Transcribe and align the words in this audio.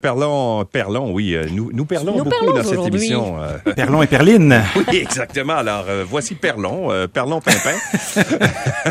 Perlon, 0.00 0.64
Perlon, 0.64 1.10
oui, 1.12 1.34
euh, 1.34 1.46
nous, 1.50 1.72
nous 1.72 1.84
perlons 1.84 2.18
Nous 2.18 2.22
beaucoup 2.22 2.30
perlons 2.30 2.54
dans 2.54 2.62
cette 2.62 2.86
émission. 2.94 3.42
euh. 3.42 3.58
Perlon 3.74 4.00
et 4.00 4.06
Perline. 4.06 4.62
oui, 4.76 4.96
exactement. 4.98 5.54
Alors, 5.54 5.86
euh, 5.88 6.04
voici 6.08 6.36
Perlon, 6.36 6.92
euh, 6.92 7.08
Perlon 7.08 7.40
Pimpin, 7.40 7.74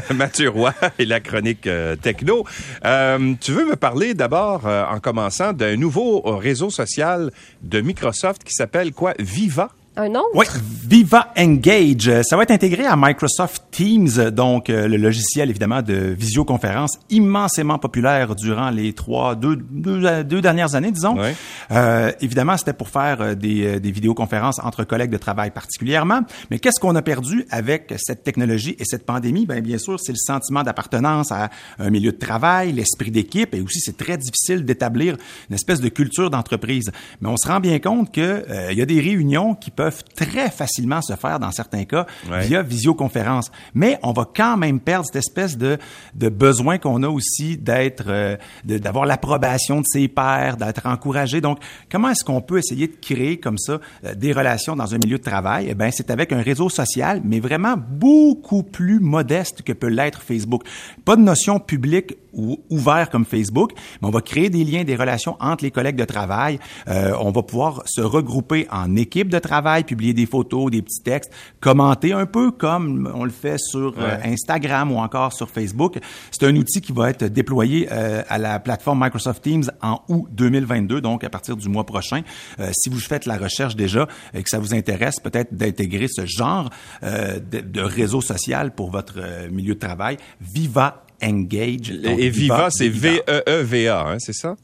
Mathieu 0.13 0.49
Roy 0.49 0.73
et 0.99 1.05
la 1.05 1.21
chronique 1.21 1.65
euh, 1.65 1.95
techno. 1.95 2.43
Euh, 2.83 3.35
tu 3.39 3.53
veux 3.53 3.65
me 3.65 3.77
parler 3.77 4.15
d'abord, 4.15 4.67
euh, 4.67 4.83
en 4.85 4.99
commençant, 4.99 5.53
d'un 5.53 5.77
nouveau 5.77 6.19
réseau 6.23 6.69
social 6.69 7.31
de 7.61 7.79
Microsoft 7.79 8.43
qui 8.43 8.53
s'appelle 8.53 8.91
quoi? 8.91 9.13
Viva? 9.17 9.69
Un 9.99 10.11
autre? 10.11 10.29
Oui, 10.35 10.45
Viva 10.87 11.33
Engage. 11.35 12.21
Ça 12.21 12.37
va 12.37 12.43
être 12.43 12.51
intégré 12.51 12.85
à 12.85 12.95
Microsoft 12.95 13.63
Teams, 13.71 14.29
donc 14.29 14.69
euh, 14.69 14.87
le 14.87 14.95
logiciel 14.95 15.49
évidemment 15.49 15.81
de 15.81 15.95
visioconférence 15.95 16.99
immensément 17.09 17.79
populaire 17.79 18.35
durant 18.35 18.69
les 18.69 18.93
trois, 18.93 19.33
deux, 19.33 19.55
deux, 19.55 20.23
deux 20.23 20.39
dernières 20.39 20.75
années, 20.75 20.91
disons. 20.91 21.17
Ouais. 21.17 21.35
Euh, 21.71 22.11
évidemment, 22.21 22.57
c'était 22.57 22.73
pour 22.73 22.89
faire 22.89 23.21
euh, 23.21 23.33
des, 23.33 23.65
euh, 23.65 23.79
des 23.79 23.89
vidéoconférences 23.89 24.59
entre 24.63 24.83
collègues 24.83 25.09
de 25.09 25.17
travail 25.17 25.49
particulièrement. 25.49 26.21
Mais 26.51 26.59
qu'est-ce 26.59 26.79
qu'on 26.79 26.95
a 26.95 27.01
perdu 27.01 27.47
avec 27.49 27.95
cette 27.97 28.23
technologie 28.23 28.75
et 28.77 28.85
cette 28.85 29.03
pandémie? 29.03 29.47
Ben, 29.47 29.61
bien 29.61 29.79
sûr, 29.79 29.99
c'est 29.99 30.11
le 30.11 30.17
sentiment 30.17 30.61
d'appartenance 30.61 31.31
à 31.31 31.49
un 31.79 31.89
milieu 31.89 32.11
de 32.11 32.17
travail, 32.17 32.71
l'esprit 32.71 33.09
d'équipe, 33.09 33.55
et 33.55 33.61
aussi 33.61 33.79
c'est 33.79 33.97
très 33.97 34.17
difficile 34.17 34.63
d'établir 34.63 35.17
une 35.49 35.55
espèce 35.55 35.81
de 35.81 35.89
culture 35.89 36.29
d'entreprise. 36.29 36.91
Mais 37.19 37.29
on 37.29 37.37
se 37.37 37.47
rend 37.47 37.59
bien 37.59 37.79
compte 37.79 38.13
que 38.13 38.21
euh, 38.21 38.71
il 38.71 38.77
y 38.77 38.81
a 38.83 38.85
des 38.85 39.01
réunions 39.01 39.55
qui 39.55 39.71
peuvent 39.71 39.86
très 40.15 40.49
facilement 40.49 41.01
se 41.01 41.15
faire 41.15 41.39
dans 41.39 41.51
certains 41.51 41.85
cas 41.85 42.05
Ouais. 42.29 42.45
via 42.47 42.61
visioconférence. 42.61 43.51
Mais 43.73 43.99
on 44.03 44.11
va 44.13 44.25
quand 44.33 44.57
même 44.57 44.79
perdre 44.79 45.05
cette 45.05 45.17
espèce 45.17 45.57
de, 45.57 45.77
de 46.15 46.29
besoin 46.29 46.77
qu'on 46.77 47.03
a 47.03 47.07
aussi 47.09 47.57
d'être, 47.57 48.05
euh, 48.07 48.35
d'avoir 48.63 49.05
l'approbation 49.05 49.81
de 49.81 49.85
ses 49.87 50.07
pairs, 50.07 50.57
d'être 50.57 50.85
encouragé. 50.85 51.41
Donc, 51.41 51.59
comment 51.91 52.09
est-ce 52.09 52.23
qu'on 52.23 52.41
peut 52.41 52.57
essayer 52.57 52.87
de 52.87 52.95
créer 53.01 53.39
comme 53.39 53.57
ça 53.57 53.79
euh, 54.03 54.15
des 54.15 54.31
relations 54.33 54.75
dans 54.75 54.93
un 54.93 54.97
milieu 54.97 55.17
de 55.17 55.23
travail? 55.23 55.67
Eh 55.69 55.75
ben, 55.75 55.91
c'est 55.91 56.09
avec 56.11 56.31
un 56.31 56.41
réseau 56.41 56.69
social, 56.69 57.21
mais 57.23 57.39
vraiment 57.39 57.75
beaucoup 57.77 58.63
plus 58.63 58.99
modeste 58.99 59.61
que 59.61 59.73
peut 59.73 59.87
l'être 59.87 60.21
Facebook. 60.21 60.63
Pas 61.05 61.15
de 61.15 61.21
notion 61.21 61.59
publique 61.59 62.15
ou 62.37 62.63
ouvert 62.69 63.09
comme 63.09 63.25
Facebook, 63.25 63.71
mais 64.01 64.07
on 64.07 64.11
va 64.11 64.21
créer 64.21 64.49
des 64.49 64.63
liens, 64.63 64.83
des 64.83 64.95
relations 64.95 65.35
entre 65.39 65.63
les 65.63 65.71
collègues 65.71 65.97
de 65.97 66.05
travail. 66.05 66.59
Euh, 66.87 67.13
on 67.19 67.31
va 67.31 67.43
pouvoir 67.43 67.83
se 67.85 68.01
regrouper 68.01 68.67
en 68.71 68.95
équipe 68.95 69.29
de 69.29 69.39
travail, 69.39 69.83
publier 69.83 70.13
des 70.13 70.25
photos, 70.25 70.71
des 70.71 70.81
petits 70.81 71.03
textes, 71.03 71.31
commenter 71.59 72.13
un 72.13 72.25
peu 72.25 72.51
comme 72.51 73.11
on 73.13 73.25
le 73.25 73.31
fait 73.31 73.57
sur 73.57 73.95
euh, 73.97 74.17
Instagram 74.23 74.91
ou 74.91 74.97
encore 74.97 75.33
sur 75.33 75.49
Facebook. 75.49 75.97
C'est 76.31 76.45
un 76.45 76.55
outil 76.55 76.81
qui 76.81 76.91
va 76.91 77.09
être 77.09 77.25
déployé 77.25 77.87
euh, 77.91 78.21
à 78.29 78.37
la 78.37 78.59
plateforme 78.59 79.03
Microsoft 79.03 79.43
Teams 79.43 79.71
en 79.81 80.01
août 80.07 80.27
2022, 80.31 81.01
donc 81.01 81.23
à 81.23 81.29
partir 81.29 81.57
du 81.57 81.67
mois 81.69 81.85
prochain. 81.85 82.21
Euh, 82.59 82.69
si 82.73 82.89
vous 82.89 82.99
faites 82.99 83.25
la 83.25 83.37
recherche 83.37 83.75
déjà 83.75 84.07
et 84.33 84.43
que 84.43 84.49
ça 84.49 84.59
vous 84.59 84.73
intéresse 84.73 85.19
peut-être 85.19 85.53
d'intégrer 85.53 86.07
ce 86.07 86.25
genre 86.25 86.69
euh, 87.03 87.39
de, 87.39 87.59
de 87.61 87.81
réseau 87.81 88.21
social 88.21 88.73
pour 88.73 88.91
votre 88.91 89.49
milieu 89.49 89.75
de 89.75 89.79
travail, 89.79 90.17
Viva 90.41 91.03
Engage. 91.23 91.91
Donc, 91.91 92.19
et 92.19 92.29
Viva, 92.29 92.69
c'est. 92.71 92.89
V-E-E-V-A, 92.89 94.07
hein, 94.09 94.17
c'est 94.19 94.33
ça? 94.33 94.55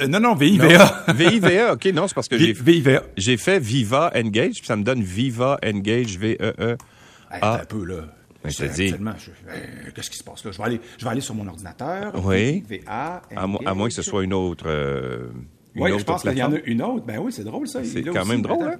Euh, 0.00 0.06
non, 0.06 0.20
non, 0.20 0.34
VIVA. 0.34 1.04
V-I-V-A, 1.14 1.72
OK, 1.74 1.84
non, 1.86 2.06
c'est 2.08 2.14
parce 2.14 2.28
que 2.28 2.38
j'ai 2.38 3.36
fait 3.36 3.58
Viva 3.58 4.12
Engage, 4.14 4.54
puis 4.58 4.66
ça 4.66 4.76
me 4.76 4.84
donne 4.84 5.02
Viva 5.02 5.58
Engage, 5.64 6.16
V-E-E. 6.18 6.70
Hey, 6.70 6.76
Ah. 7.42 7.54
attends 7.54 7.62
un 7.62 7.66
peu, 7.66 7.84
là. 7.84 7.96
Ben, 8.44 8.50
je 8.50 8.64
dis. 8.66 8.92
euh, 8.92 9.90
Qu'est-ce 9.94 10.10
qui 10.10 10.18
se 10.18 10.22
passe 10.24 10.44
là? 10.44 10.52
Je 10.52 10.58
vais 10.58 10.64
aller, 10.64 10.80
je 10.98 11.04
vais 11.04 11.10
aller 11.10 11.20
sur 11.22 11.34
mon 11.34 11.46
ordinateur. 11.48 12.12
Oui. 12.24 12.62
VA. 12.68 13.22
À, 13.34 13.46
mo- 13.46 13.60
à 13.64 13.72
moins 13.74 13.88
que 13.88 13.94
ce 13.94 14.02
soit 14.02 14.22
une 14.22 14.34
autre. 14.34 14.64
euh, 14.68 15.28
une 15.74 15.82
Oui, 15.82 15.90
autre 15.90 16.00
je 16.00 16.04
pense 16.04 16.22
qu'il 16.22 16.36
y 16.36 16.42
en 16.42 16.52
a 16.52 16.58
une 16.66 16.82
autre. 16.82 17.04
Ben 17.06 17.18
oui, 17.18 17.32
c'est 17.32 17.42
drôle, 17.42 17.66
ça. 17.66 17.80
C'est 17.84 18.02
quand 18.02 18.20
aussi, 18.20 18.28
même 18.30 18.42
drôle, 18.42 18.66
hein? 18.68 18.76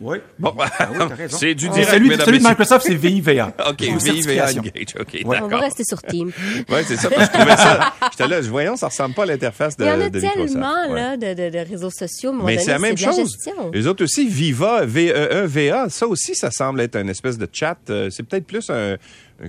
Oui. 0.00 0.18
Bon, 0.38 0.52
Ah 0.58 0.88
oui, 0.92 0.98
c'est 1.28 1.54
du 1.54 1.68
Ah, 1.68 1.72
direct, 1.74 1.90
celui, 1.92 2.16
celui 2.16 2.38
de. 2.40 2.44
Microsoft, 2.48 2.84
c'est 2.86 2.94
VIVA. 2.96 3.52
OK, 3.70 3.80
VIVA. 3.80 4.44
Engage, 4.50 4.94
OK, 5.00 5.20
On 5.24 5.28
va 5.28 5.40
d'accord. 5.40 5.60
rester 5.60 5.84
sur 5.84 6.02
Team. 6.02 6.30
Oui, 6.68 6.78
c'est 6.86 6.96
ça, 6.96 7.08
parce 7.10 7.28
que 7.28 7.32
je 7.34 7.38
trouvais 7.38 7.56
ça. 7.56 7.92
J'étais 8.10 8.28
là, 8.28 8.40
voyons, 8.42 8.76
ça 8.76 8.88
ressemble 8.88 9.14
pas 9.14 9.22
à 9.22 9.26
l'interface 9.26 9.76
de, 9.76 9.84
Il 9.84 9.88
y 9.88 9.90
en 9.90 10.00
a 10.00 10.08
de 10.10 10.18
Microsoft. 10.18 10.48
tellement 10.52 10.88
Ouais. 10.90 11.00
là, 11.00 11.16
de, 11.16 11.34
de- 11.34 11.50
de 11.50 11.70
réseaux 11.70 11.90
sociaux. 11.90 12.32
Mais, 12.32 12.58
c'est 12.58 12.72
la 12.72 12.78
même 12.78 12.96
la 13.00 13.12
chose. 13.12 13.36
Les 13.72 13.86
autres 13.86 14.04
aussi, 14.04 14.26
Viva, 14.28 14.84
V-E-E-V-A, 14.84 15.88
ça 15.88 16.06
aussi, 16.06 16.34
ça 16.34 16.50
semble 16.50 16.80
être 16.80 16.96
une 16.96 17.08
espèce 17.08 17.38
de 17.38 17.48
chat. 17.50 17.78
euh, 17.90 18.08
C'est 18.10 18.22
peut-être 18.24 18.46
plus 18.46 18.68
un- 18.70 18.96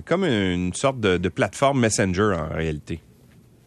comme 0.04 0.24
une 0.24 0.72
sorte 0.74 1.00
de, 1.00 1.16
de 1.16 1.28
plateforme 1.28 1.80
Messenger 1.80 2.34
en 2.38 2.54
réalité. 2.54 3.00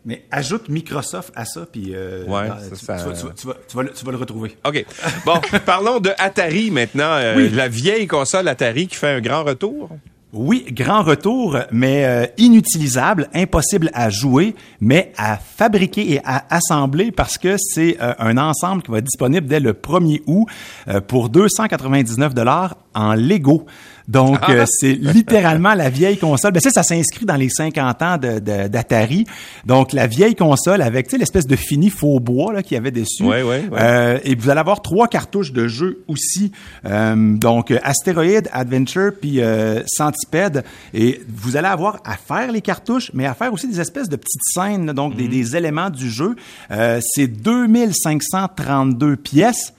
Mais 0.05 0.23
ajoute 0.31 0.69
Microsoft 0.69 1.31
à 1.35 1.45
ça, 1.45 1.65
puis 1.71 1.93
tu, 1.93 3.47
vas, 3.75 3.83
le- 3.83 3.91
tu 3.91 4.05
vas 4.05 4.11
le 4.11 4.17
retrouver. 4.17 4.55
OK. 4.65 4.85
Bon, 5.25 5.39
parlons 5.65 5.99
de 5.99 6.11
Atari 6.17 6.71
maintenant. 6.71 7.11
euh, 7.13 7.35
Oui. 7.35 7.49
La 7.49 7.67
vieille 7.67 8.07
console 8.07 8.47
Atari 8.47 8.87
qui 8.87 8.95
fait 8.95 9.09
un 9.09 9.21
grand 9.21 9.43
retour. 9.43 9.89
Oui, 10.31 10.63
grand 10.71 11.01
retour, 11.01 11.57
mais 11.71 12.05
euh, 12.05 12.25
inutilisable, 12.37 13.27
impossible 13.33 13.89
à 13.95 14.11
jouer, 14.11 14.53
mais 14.79 15.11
à 15.17 15.37
fabriquer 15.37 16.13
et 16.13 16.21
à 16.23 16.45
assembler 16.55 17.11
parce 17.11 17.39
que 17.39 17.55
c'est 17.57 17.97
euh, 17.99 18.13
un 18.19 18.37
ensemble 18.37 18.83
qui 18.83 18.91
va 18.91 18.99
être 18.99 19.05
disponible 19.05 19.47
dès 19.47 19.59
le 19.59 19.73
1er 19.73 20.21
août 20.27 20.45
euh, 20.87 21.01
pour 21.01 21.29
299 21.29 22.35
dollars 22.35 22.77
en 22.93 23.15
Lego. 23.15 23.65
Donc, 24.09 24.39
euh, 24.49 24.65
c'est 24.67 24.93
littéralement 24.93 25.75
la 25.75 25.89
vieille 25.89 26.17
console. 26.17 26.51
Ben, 26.51 26.59
ça, 26.59 26.71
ça 26.71 26.83
s'inscrit 26.83 27.25
dans 27.25 27.35
les 27.35 27.49
50 27.49 28.01
ans 28.01 28.17
de- 28.17 28.39
de- 28.39 28.67
d'Atari. 28.67 29.25
Donc, 29.65 29.93
la 29.93 30.07
vieille 30.07 30.35
console 30.35 30.81
avec, 30.81 31.05
tu 31.07 31.11
sais, 31.11 31.17
l'espèce 31.19 31.45
de 31.47 31.55
fini 31.55 31.89
faux 31.91 32.19
bois 32.19 32.51
là, 32.51 32.63
qu'il 32.63 32.73
y 32.73 32.77
avait 32.77 32.89
dessus. 32.91 33.23
Ouais, 33.23 33.43
ouais, 33.43 33.63
ouais. 33.71 33.79
Euh, 33.79 34.19
et 34.23 34.33
vous 34.35 34.49
allez 34.49 34.59
avoir 34.59 34.81
trois 34.81 35.07
cartouches 35.07 35.53
de 35.53 35.67
jeu 35.67 36.03
aussi. 36.07 36.51
Euh, 36.85 37.35
donc, 37.37 37.71
Astéroïde, 37.83 38.49
Adventure, 38.51 39.11
puis 39.21 39.41
euh, 39.41 39.83
Centipede. 39.85 40.63
Et 40.93 41.21
vous 41.31 41.55
allez 41.55 41.67
avoir 41.67 42.01
à 42.03 42.15
faire 42.17 42.51
les 42.51 42.61
cartouches, 42.61 43.11
mais 43.13 43.27
à 43.27 43.35
faire 43.35 43.53
aussi 43.53 43.67
des 43.67 43.79
espèces 43.79 44.09
de 44.09 44.15
petites 44.15 44.41
scènes, 44.43 44.87
donc 44.93 45.15
des, 45.15 45.25
Mhm. 45.25 45.29
des 45.29 45.55
éléments 45.55 45.89
du 45.91 46.09
jeu. 46.09 46.35
Euh, 46.71 46.99
c'est 47.13 47.27
2532 47.27 49.15
pièces. 49.17 49.73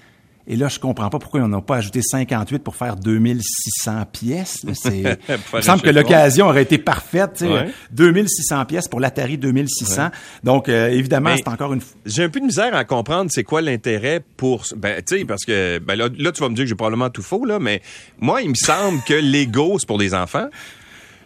Et 0.53 0.57
là, 0.57 0.67
je 0.67 0.81
comprends 0.81 1.09
pas 1.11 1.21
pourquoi 1.21 1.43
on 1.43 1.49
n'a 1.49 1.61
pas 1.61 1.77
ajouté 1.77 2.03
58 2.03 2.59
pour 2.65 2.75
faire 2.75 2.97
2600 2.97 4.05
pièces. 4.11 4.67
C'est, 4.75 4.99
il 5.29 5.37
me 5.55 5.61
semble 5.61 5.79
un 5.79 5.91
que 5.91 5.91
l'occasion 5.91 6.49
aurait 6.49 6.65
été 6.65 6.77
parfaite. 6.77 7.43
Ouais. 7.43 7.71
2600 7.93 8.65
pièces 8.65 8.89
pour 8.89 8.99
l'Atari 8.99 9.39
2600. 9.39 10.09
Donc, 10.43 10.69
euh, 10.69 10.89
évidemment, 10.89 11.37
c'est 11.37 11.47
encore 11.47 11.73
une... 11.73 11.81
J'ai 12.05 12.25
un 12.25 12.29
peu 12.31 12.41
de 12.41 12.47
misère 12.47 12.75
à 12.75 12.85
comprendre 12.85 13.31
c'est 13.33 13.45
quoi 13.45 13.63
l'intérêt 13.63 14.25
pour 14.37 14.65
ben 14.75 15.01
tu 15.07 15.19
sais 15.19 15.25
parce 15.25 15.45
que 15.45 15.79
ben 15.79 15.95
là, 15.95 16.09
là, 16.19 16.33
tu 16.33 16.41
vas 16.41 16.49
me 16.49 16.57
dire 16.57 16.65
que 16.65 16.69
j'ai 16.69 16.75
probablement 16.75 17.11
tout 17.11 17.23
faux 17.23 17.45
là 17.45 17.61
mais 17.61 17.81
moi 18.19 18.43
il 18.43 18.51
me 18.51 18.55
semble 18.55 19.01
que 19.03 19.15
Lego 19.15 19.79
c'est 19.79 19.87
pour 19.87 19.99
les 19.99 20.15
enfants. 20.15 20.49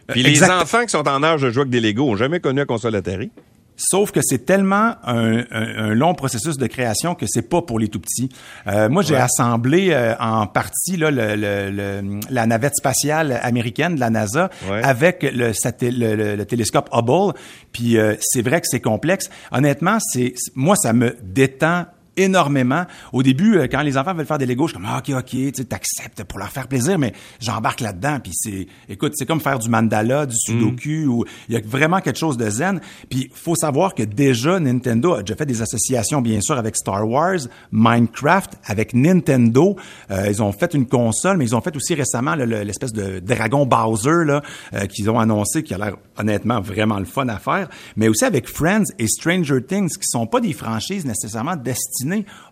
Puis 0.08 0.22
les 0.22 0.44
enfants 0.44 0.82
qui 0.82 0.90
sont 0.90 1.08
en 1.08 1.22
âge 1.22 1.40
de 1.40 1.50
jouer 1.50 1.62
avec 1.62 1.70
des 1.70 1.80
Lego 1.80 2.10
ont 2.10 2.16
jamais 2.16 2.40
connu 2.40 2.58
la 2.58 2.66
console 2.66 2.94
Atari. 2.94 3.30
Sauf 3.76 4.12
que 4.12 4.20
c'est 4.22 4.46
tellement 4.46 4.94
un, 5.04 5.38
un- 5.38 5.44
un 5.50 5.94
long 5.94 6.14
processus 6.14 6.56
de 6.58 6.66
création 6.68 7.14
que 7.16 7.26
c'est 7.28 7.48
pas 7.48 7.60
pour 7.62 7.78
les 7.80 7.88
tout 7.88 7.98
petits. 8.00 8.28
Euh, 8.68 8.88
moi, 8.88 9.02
j'ai 9.02 9.16
assemblé 9.16 9.88
euh, 9.90 10.14
en 10.20 10.46
partie 10.46 10.96
là, 10.96 11.10
le, 11.10 11.34
le- 11.34 11.70
le- 11.70 12.20
la 12.30 12.46
navette 12.46 12.76
spatiale 12.76 13.38
américaine 13.42 13.96
de 13.96 14.00
la 14.00 14.10
NASA 14.10 14.48
Ouais. 14.70 14.82
avec 14.84 15.22
le, 15.24 15.50
le, 15.50 16.14
le- 16.14 16.36
le 16.36 16.44
télescope 16.44 16.88
Hubble. 16.92 17.36
Puis 17.72 17.98
euh, 17.98 18.14
c'est 18.20 18.42
vrai 18.42 18.60
que 18.60 18.66
c'est 18.70 18.80
complexe. 18.80 19.28
Honnêtement, 19.50 19.98
c'est- 20.00 20.34
moi 20.54 20.76
ça 20.76 20.92
me 20.92 21.16
détend 21.22 21.86
énormément. 22.16 22.84
Au 23.12 23.22
début, 23.22 23.56
euh, 23.56 23.66
quand 23.70 23.82
les 23.82 23.96
enfants 23.98 24.14
veulent 24.14 24.26
faire 24.26 24.38
des 24.38 24.46
Legos, 24.46 24.68
je 24.68 24.72
suis 24.72 24.82
comme 24.82 24.88
ah, 24.90 24.98
ok, 24.98 25.14
ok, 25.16 25.30
tu 25.30 25.52
sais, 25.54 25.64
t'acceptes 25.64 26.24
pour 26.24 26.38
leur 26.38 26.50
faire 26.50 26.68
plaisir, 26.68 26.98
mais 26.98 27.12
j'embarque 27.40 27.80
là-dedans. 27.80 28.18
Puis 28.22 28.32
c'est, 28.34 28.66
écoute, 28.88 29.12
c'est 29.16 29.26
comme 29.26 29.40
faire 29.40 29.58
du 29.58 29.68
mandala, 29.68 30.26
du 30.26 30.36
sudoku, 30.36 31.06
ou 31.06 31.24
il 31.48 31.54
y 31.54 31.58
a 31.58 31.60
vraiment 31.64 32.00
quelque 32.00 32.18
chose 32.18 32.36
de 32.36 32.48
zen. 32.48 32.80
Puis 33.08 33.30
faut 33.34 33.54
savoir 33.54 33.94
que 33.94 34.02
déjà 34.02 34.60
Nintendo 34.60 35.14
a 35.14 35.20
déjà 35.22 35.36
fait 35.36 35.46
des 35.46 35.62
associations, 35.62 36.20
bien 36.22 36.40
sûr, 36.40 36.56
avec 36.56 36.76
Star 36.76 37.08
Wars, 37.08 37.40
Minecraft, 37.72 38.52
avec 38.66 38.94
Nintendo. 38.94 39.76
Euh, 40.10 40.26
ils 40.28 40.42
ont 40.42 40.52
fait 40.52 40.74
une 40.74 40.86
console, 40.86 41.36
mais 41.36 41.44
ils 41.44 41.56
ont 41.56 41.60
fait 41.60 41.74
aussi 41.76 41.94
récemment 41.94 42.34
l'espèce 42.34 42.92
de 42.92 43.20
dragon 43.20 43.66
Bowser 43.66 44.24
là 44.24 44.42
euh, 44.74 44.86
qu'ils 44.86 45.10
ont 45.10 45.18
annoncé, 45.18 45.62
qui 45.62 45.74
a 45.74 45.78
l'air 45.78 45.96
honnêtement 46.16 46.60
vraiment 46.60 46.98
le 46.98 47.04
fun 47.04 47.28
à 47.28 47.38
faire. 47.38 47.68
Mais 47.96 48.08
aussi 48.08 48.24
avec 48.24 48.48
Friends 48.48 48.84
et 48.98 49.08
Stranger 49.08 49.62
Things, 49.66 49.90
qui 49.90 50.06
sont 50.06 50.26
pas 50.26 50.40
des 50.40 50.52
franchises 50.52 51.04
nécessairement 51.04 51.56
destinées 51.56 52.03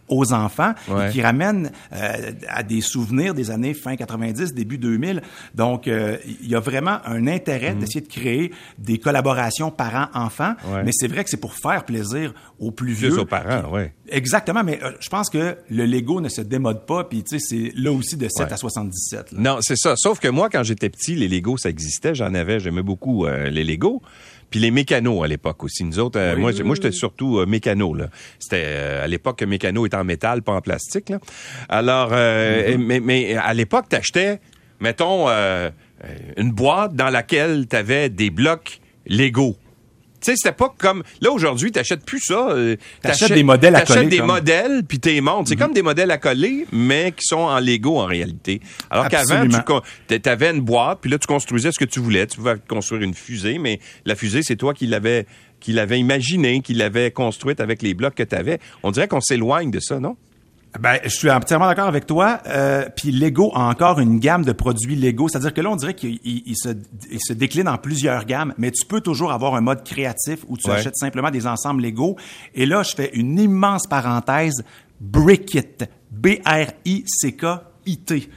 aux 0.08 0.32
enfants 0.34 0.72
Ouais. 0.88 1.08
et 1.08 1.12
qui 1.12 1.22
ramènent 1.22 1.70
euh, 1.94 2.32
à 2.48 2.62
des 2.62 2.80
souvenirs 2.82 3.32
des 3.34 3.50
années 3.50 3.72
fin 3.72 3.96
90, 3.96 4.52
début 4.52 4.76
2000. 4.76 5.22
Donc, 5.54 5.88
euh, 5.88 6.18
il 6.42 6.48
y 6.48 6.54
a 6.54 6.60
vraiment 6.60 6.98
un 7.06 7.26
intérêt 7.26 7.74
d'essayer 7.74 8.00
de 8.02 8.08
créer 8.08 8.52
des 8.78 8.98
collaborations 8.98 9.70
parents-enfants. 9.70 10.54
Ouais. 10.66 10.82
mais 10.84 10.90
c'est 10.92 11.08
vrai 11.08 11.24
que 11.24 11.30
c'est 11.30 11.36
pour 11.40 11.54
faire 11.54 11.84
plaisir 11.84 12.34
aux 12.58 12.70
plus 12.72 12.92
vieux. 12.92 13.10
Plus 13.10 13.20
aux 13.20 13.24
parents, 13.24 13.70
ouais. 13.72 13.94
Exactement, 14.08 14.62
mais 14.64 14.80
euh, 14.82 14.90
je 15.00 15.08
pense 15.08 15.30
que 15.30 15.56
le 15.70 15.86
Lego 15.86 16.20
ne 16.20 16.28
se 16.28 16.42
démode 16.42 16.84
pas, 16.84 17.04
puis 17.04 17.22
tu 17.22 17.38
sais, 17.38 17.46
c'est 17.72 17.72
là 17.80 17.90
aussi 17.92 18.16
de 18.16 18.28
7 18.28 18.48
Ouais. 18.48 18.52
à 18.52 18.56
77. 18.56 19.32
là. 19.32 19.38
Non, 19.40 19.58
c'est 19.62 19.76
ça. 19.78 19.94
Sauf 19.96 20.18
que 20.18 20.28
moi, 20.28 20.50
quand 20.50 20.62
j'étais 20.62 20.90
petit, 20.90 21.14
les 21.14 21.28
Legos, 21.28 21.56
ça 21.58 21.70
existait. 21.70 22.14
J'en 22.14 22.34
avais. 22.34 22.60
J'aimais 22.60 22.82
beaucoup 22.82 23.24
les 23.26 23.64
Legos. 23.64 24.02
Puis 24.52 24.60
les 24.60 24.70
mécanos 24.70 25.24
à 25.24 25.26
l'époque 25.26 25.64
aussi. 25.64 25.82
Nous 25.82 25.98
autres, 25.98 26.20
euh, 26.20 26.36
moi, 26.36 26.52
moi 26.62 26.76
j'étais 26.76 26.92
surtout 26.92 27.38
euh, 27.38 27.46
mécano. 27.46 27.94
Là. 27.94 28.08
C'était 28.38 28.62
euh, 28.64 29.04
à 29.04 29.08
l'époque 29.08 29.42
mécano 29.42 29.86
était 29.86 29.96
en 29.96 30.04
métal, 30.04 30.42
pas 30.42 30.52
en 30.52 30.60
plastique. 30.60 31.08
Là. 31.08 31.18
Alors, 31.68 32.12
mm-hmm. 32.12 32.76
mais, 32.76 33.00
mais 33.00 33.34
à 33.34 33.54
l'époque, 33.54 33.88
t'achetais, 33.88 34.40
mettons, 34.78 35.28
une 36.36 36.52
boîte 36.52 36.94
dans 36.94 37.08
laquelle 37.08 37.66
t'avais 37.66 38.10
des 38.10 38.30
blocs 38.30 38.80
Lego. 39.06 39.56
Tu 40.22 40.30
sais, 40.30 40.36
c'était 40.36 40.54
pas 40.54 40.72
comme 40.78 41.02
là 41.20 41.30
aujourd'hui, 41.30 41.72
t'achètes 41.72 42.04
plus 42.04 42.20
ça. 42.20 42.50
Euh, 42.50 42.76
t'achètes 43.02 43.32
des 43.32 43.42
modèles 43.42 43.74
à 43.74 43.82
coller. 43.82 43.94
T'achètes 43.94 44.10
des 44.10 44.22
modèles 44.22 44.84
puis 44.84 45.00
t'es 45.00 45.20
montes. 45.20 45.48
C'est 45.48 45.54
mhm. 45.54 45.60
comme 45.60 45.72
des 45.72 45.82
modèles 45.82 46.10
à 46.10 46.18
coller, 46.18 46.66
mais 46.72 47.12
qui 47.12 47.24
sont 47.24 47.36
en 47.36 47.58
Lego 47.58 47.98
en 47.98 48.06
réalité. 48.06 48.60
Alors 48.90 49.08
qu'avant, 49.08 49.44
tu 50.08 50.28
avais 50.28 50.50
une 50.50 50.60
boîte 50.60 51.00
puis 51.02 51.10
là 51.10 51.18
tu 51.18 51.26
construisais 51.26 51.72
ce 51.72 51.78
que 51.78 51.84
tu 51.84 52.00
voulais. 52.00 52.26
Tu 52.26 52.36
pouvais 52.36 52.54
construire 52.68 53.02
une 53.02 53.14
fusée, 53.14 53.58
mais 53.58 53.80
la 54.04 54.14
fusée 54.14 54.42
c'est 54.42 54.56
toi 54.56 54.74
qui 54.74 54.86
l'avais 54.86 55.26
qui 55.60 55.72
l'avait 55.72 55.98
imaginé, 55.98 56.60
qui 56.60 56.74
l'avait 56.74 57.10
construite 57.10 57.60
avec 57.60 57.82
les 57.82 57.94
blocs 57.94 58.14
que 58.14 58.22
tu 58.22 58.34
avais. 58.34 58.58
On 58.82 58.90
dirait 58.90 59.08
qu'on 59.08 59.20
s'éloigne 59.20 59.70
de 59.70 59.80
ça, 59.80 60.00
non? 60.00 60.16
Ben, 60.80 60.98
je 61.04 61.10
suis 61.10 61.30
entièrement 61.30 61.66
d'accord 61.66 61.86
avec 61.86 62.06
toi. 62.06 62.40
Euh, 62.46 62.88
puis 62.94 63.12
Lego 63.12 63.52
a 63.54 63.68
encore 63.68 64.00
une 64.00 64.18
gamme 64.18 64.44
de 64.44 64.52
produits 64.52 64.96
Lego, 64.96 65.28
c'est-à-dire 65.28 65.52
que 65.52 65.60
là, 65.60 65.70
on 65.70 65.76
dirait 65.76 65.94
qu'il 65.94 66.56
se, 66.56 66.70
se, 67.18 67.32
décline 67.34 67.68
en 67.68 67.76
plusieurs 67.76 68.24
gammes, 68.24 68.54
mais 68.56 68.70
tu 68.70 68.86
peux 68.86 69.00
toujours 69.00 69.32
avoir 69.32 69.54
un 69.54 69.60
mode 69.60 69.84
créatif 69.84 70.44
où 70.48 70.56
tu 70.56 70.70
achètes 70.70 70.96
simplement 70.96 71.30
des 71.30 71.46
ensembles 71.46 71.82
Lego. 71.82 72.16
Et 72.54 72.64
là, 72.64 72.82
je 72.82 72.94
fais 72.94 73.10
une 73.12 73.38
immense 73.38 73.86
parenthèse. 73.86 74.64
Brickit, 75.00 75.84
B-R-I-C-K, 76.12 77.44
IT. 77.86 78.30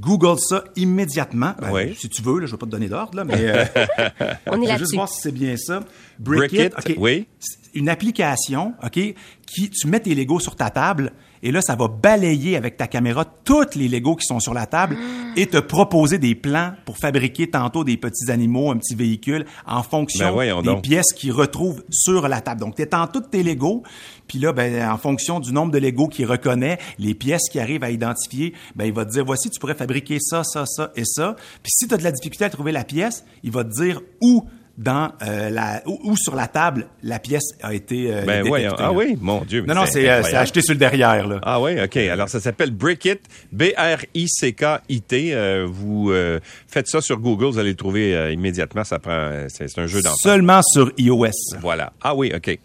Google 0.00 0.38
ça 0.38 0.64
immédiatement. 0.76 1.54
Ben, 1.60 1.92
si 1.94 2.08
tu 2.08 2.22
veux, 2.22 2.38
là, 2.38 2.46
je 2.46 2.52
vais 2.52 2.58
pas 2.58 2.66
te 2.66 2.70
donner 2.70 2.88
d'ordre, 2.88 3.16
là, 3.16 3.24
mais 3.24 3.34
euh, 3.38 3.64
on 4.46 4.62
est 4.62 4.66
là 4.66 4.78
juste 4.78 4.94
voir 4.94 5.08
si 5.08 5.20
c'est 5.20 5.32
bien 5.32 5.56
ça. 5.56 5.80
Brickit, 6.18 6.70
oui. 6.96 7.26
Une 7.74 7.88
application, 7.88 8.74
ok, 8.82 9.00
qui 9.46 9.70
tu 9.70 9.88
mets 9.88 10.00
tes 10.00 10.14
Legos 10.14 10.40
sur 10.40 10.56
ta 10.56 10.70
table 10.70 11.12
et 11.42 11.50
là, 11.50 11.60
ça 11.60 11.74
va 11.74 11.88
balayer 11.88 12.56
avec 12.56 12.76
ta 12.76 12.86
caméra 12.86 13.24
toutes 13.24 13.74
les 13.74 13.88
Legos 13.88 14.16
qui 14.16 14.26
sont 14.26 14.40
sur 14.40 14.54
la 14.54 14.66
table 14.66 14.96
et 15.36 15.46
te 15.46 15.58
proposer 15.58 16.18
des 16.18 16.34
plans 16.34 16.72
pour 16.84 16.98
fabriquer 16.98 17.50
tantôt 17.50 17.84
des 17.84 17.96
petits 17.96 18.30
animaux, 18.30 18.70
un 18.70 18.76
petit 18.76 18.94
véhicule 18.94 19.44
en 19.66 19.82
fonction 19.82 20.36
ben 20.36 20.62
des 20.62 20.80
pièces 20.80 21.12
qu'il 21.12 21.32
retrouve 21.32 21.82
sur 21.90 22.28
la 22.28 22.40
table. 22.40 22.60
Donc, 22.60 22.76
tu 22.76 22.82
es 22.82 22.94
en 22.94 23.06
toutes 23.06 23.30
tes 23.30 23.42
Legos, 23.42 23.82
puis 24.28 24.38
là, 24.38 24.52
ben, 24.52 24.88
en 24.88 24.98
fonction 24.98 25.40
du 25.40 25.52
nombre 25.52 25.72
de 25.72 25.78
Legos 25.78 26.08
qu'il 26.08 26.26
reconnaît, 26.26 26.78
les 26.98 27.14
pièces 27.14 27.48
qu'il 27.50 27.60
arrive 27.60 27.82
à 27.82 27.90
identifier, 27.90 28.54
ben, 28.76 28.84
il 28.84 28.92
va 28.92 29.04
te 29.04 29.10
dire, 29.10 29.24
voici, 29.24 29.50
tu 29.50 29.58
pourrais 29.58 29.74
fabriquer 29.74 30.18
ça, 30.20 30.44
ça, 30.44 30.64
ça 30.66 30.92
et 30.94 31.04
ça. 31.04 31.34
Puis 31.62 31.72
si 31.72 31.88
tu 31.88 31.94
as 31.94 31.96
de 31.96 32.04
la 32.04 32.12
difficulté 32.12 32.44
à 32.44 32.50
trouver 32.50 32.72
la 32.72 32.84
pièce, 32.84 33.24
il 33.42 33.50
va 33.50 33.64
te 33.64 33.70
dire 33.70 34.00
où 34.20 34.44
dans 34.78 35.12
euh, 35.22 35.50
la 35.50 35.82
ou, 35.86 36.16
sur 36.16 36.34
la 36.34 36.46
table 36.46 36.86
la 37.02 37.18
pièce 37.18 37.50
a 37.62 37.74
été 37.74 38.10
euh, 38.10 38.22
ben 38.24 38.48
ouais, 38.48 38.66
ah 38.78 38.90
oui? 38.90 39.18
Mon 39.20 39.44
dieu 39.44 39.64
non 39.66 39.74
non 39.74 39.84
c'est 39.86 40.08
euh, 40.08 40.22
acheté 40.32 40.62
sur 40.62 40.72
le 40.72 40.78
derrière 40.78 41.26
là. 41.28 41.40
Ah 41.42 41.60
oui? 41.60 41.78
Ok. 41.78 41.96
Alors 41.98 42.28
ça 42.28 42.40
s'appelle 42.40 42.70
Brickit 42.70 43.20
B 43.52 43.64
R 43.76 44.04
I 44.14 44.28
C 44.28 44.54
K 44.54 44.80
I 44.88 45.02
T. 45.02 45.34
Euh, 45.34 45.66
vous 45.68 46.10
euh, 46.10 46.40
faites 46.68 46.88
ça 46.88 47.02
sur 47.02 47.18
Google 47.18 47.46
vous 47.46 47.58
allez 47.58 47.70
le 47.70 47.76
trouver 47.76 48.32
immédiatement. 48.32 48.84
Ça 48.84 48.98
prend 48.98 49.46
c'est 49.48 49.78
un 49.78 49.86
jeu 49.86 50.00
d'enfant. 50.00 50.16
Seulement 50.22 50.62
sur 50.62 50.90
iOS. 50.96 51.58
Voilà. 51.60 51.92
Ah 52.00 52.14
oui 52.14 52.32
ok 52.34 52.58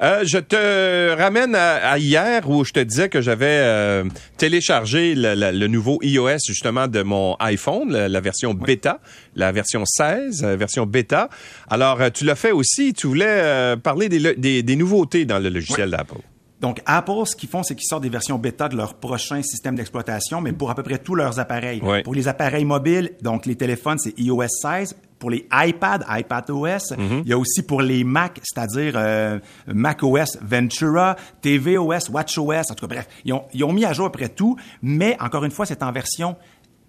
euh, 0.00 0.22
je 0.24 0.38
te 0.38 1.16
ramène 1.16 1.54
à, 1.56 1.98
hier 1.98 2.48
où 2.48 2.64
je 2.64 2.72
te 2.72 2.80
disais 2.80 3.08
que 3.08 3.20
j'avais 3.20 3.46
euh, 3.46 4.04
téléchargé 4.36 5.14
le, 5.16 5.66
nouveau 5.66 5.98
iOS 6.02 6.38
justement 6.46 6.86
de 6.86 7.02
mon 7.02 7.34
iPhone, 7.40 7.90
la, 7.90 8.20
version 8.20 8.54
bêta, 8.54 9.00
la 9.34 9.50
version 9.50 9.84
16, 9.84 10.42
la 10.42 10.56
version 10.56 10.86
bêta. 10.86 11.28
Alors, 11.68 12.00
euh, 12.00 12.10
tu 12.10 12.24
l'as 12.24 12.36
fait 12.36 12.52
aussi. 12.52 12.92
Tu 12.94 13.08
voulais 13.08 13.76
parler 13.82 14.08
des, 14.08 14.62
des, 14.62 14.76
nouveautés 14.76 15.24
dans 15.24 15.38
le 15.38 15.48
logiciel 15.48 15.90
d'Apple. 15.90 16.18
Donc, 16.60 16.80
Apple, 16.86 17.24
ce 17.24 17.36
qu'ils 17.36 17.48
font, 17.48 17.62
c'est 17.62 17.74
qu'ils 17.74 17.86
sortent 17.86 18.02
des 18.02 18.08
versions 18.08 18.38
bêta 18.38 18.68
de 18.68 18.76
leur 18.76 18.94
prochain 18.94 19.42
système 19.42 19.76
d'exploitation, 19.76 20.40
mais 20.40 20.52
pour 20.52 20.70
à 20.70 20.74
peu 20.74 20.82
près 20.82 20.98
tous 20.98 21.14
leurs 21.14 21.38
appareils. 21.38 21.80
Pour 22.04 22.14
les 22.14 22.28
appareils 22.28 22.64
mobiles, 22.64 23.12
donc 23.22 23.46
les 23.46 23.56
téléphones, 23.56 23.98
c'est 23.98 24.18
iOS 24.18 24.48
16 24.62 24.96
pour 25.18 25.30
les 25.30 25.46
iPad, 25.52 26.04
iPadOS. 26.08 26.96
Mhm. 26.96 27.22
Il 27.24 27.28
y 27.28 27.32
a 27.32 27.38
aussi 27.38 27.62
pour 27.62 27.82
les 27.82 28.04
Mac, 28.04 28.40
c'est-à-dire 28.42 28.94
euh, 28.96 29.38
macOS 29.66 30.38
Ventura, 30.40 31.16
tvOS, 31.42 32.10
watchOS. 32.10 32.70
En 32.70 32.74
tout 32.74 32.86
cas, 32.86 32.94
bref, 32.94 33.08
ils 33.24 33.32
ont, 33.32 33.44
ils 33.52 33.64
ont 33.64 33.72
mis 33.72 33.84
à 33.84 33.92
jour 33.92 34.06
après 34.06 34.28
tout, 34.28 34.56
mais 34.82 35.16
encore 35.20 35.44
une 35.44 35.50
fois, 35.50 35.66
c'est 35.66 35.82
en 35.82 35.92
version 35.92 36.36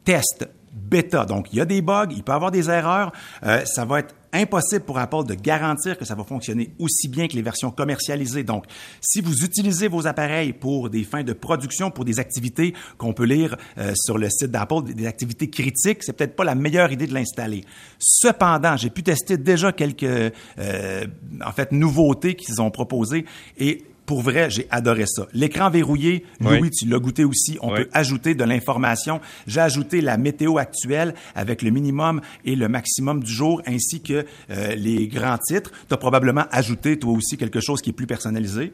test 0.03 0.47
bêta. 0.73 1.25
Donc, 1.25 1.47
il 1.51 1.57
y 1.57 1.61
a 1.61 1.65
des 1.65 1.81
bugs, 1.81 2.07
il 2.11 2.23
peut 2.23 2.31
y 2.31 2.35
avoir 2.35 2.51
des 2.51 2.69
erreurs. 2.69 3.11
Euh, 3.43 3.63
ça 3.65 3.85
va 3.85 3.99
être 3.99 4.15
impossible 4.31 4.85
pour 4.85 4.99
Apple 4.99 5.25
de 5.25 5.33
garantir 5.33 5.97
que 5.97 6.05
ça 6.05 6.15
va 6.15 6.23
fonctionner 6.23 6.71
aussi 6.77 7.07
bien 7.07 7.27
que 7.27 7.33
les 7.33 7.41
versions 7.41 7.71
commercialisées. 7.71 8.43
Donc, 8.43 8.65
si 9.01 9.21
vous 9.21 9.43
utilisez 9.43 9.87
vos 9.87 10.05
appareils 10.07 10.53
pour 10.53 10.89
des 10.89 11.03
fins 11.03 11.23
de 11.23 11.33
production, 11.33 11.89
pour 11.89 12.05
des 12.05 12.19
activités 12.19 12.73
qu'on 12.97 13.13
peut 13.13 13.25
lire 13.25 13.55
euh, 13.77 13.93
sur 13.95 14.17
le 14.17 14.29
site 14.29 14.51
d'Apple, 14.51 14.93
des 14.93 15.07
activités 15.07 15.49
critiques, 15.49 16.03
c'est 16.03 16.13
peut-être 16.13 16.35
pas 16.35 16.43
la 16.43 16.55
meilleure 16.55 16.91
idée 16.91 17.07
de 17.07 17.13
l'installer. 17.13 17.63
Cependant, 17.97 18.77
j'ai 18.77 18.89
pu 18.89 19.03
tester 19.03 19.37
déjà 19.37 19.71
quelques, 19.71 20.03
euh, 20.03 21.05
en 21.43 21.51
fait, 21.51 21.71
nouveautés 21.71 22.35
qu'ils 22.35 22.61
ont 22.61 22.71
proposées 22.71 23.25
et 23.57 23.83
pour 24.09 24.23
vrai, 24.23 24.49
j'ai 24.49 24.65
adoré 24.71 25.05
ça. 25.05 25.27
L'écran 25.33 25.69
verrouillé, 25.69 26.25
Louis, 26.39 26.71
tu 26.71 26.87
l'as 26.87 26.97
goûté 26.97 27.23
aussi. 27.25 27.59
On 27.61 27.75
peut 27.75 27.87
ajouter 27.93 28.33
de 28.33 28.43
l'information. 28.43 29.21
J'ai 29.45 29.59
ajouté 29.61 30.01
la 30.01 30.17
météo 30.17 30.57
actuelle 30.57 31.13
avec 31.35 31.61
le 31.61 31.69
minimum 31.69 32.19
et 32.43 32.55
le 32.55 32.67
maximum 32.69 33.23
du 33.23 33.31
jour, 33.31 33.61
ainsi 33.67 34.01
que 34.01 34.25
euh, 34.49 34.73
les 34.73 35.07
grands 35.07 35.37
titres. 35.37 35.71
Tu 35.87 35.93
as 35.93 35.97
probablement 35.97 36.45
ajouté, 36.49 36.97
toi 36.97 37.13
aussi, 37.13 37.37
quelque 37.37 37.59
chose 37.59 37.83
qui 37.83 37.91
est 37.91 37.93
plus 37.93 38.07
personnalisé? 38.07 38.73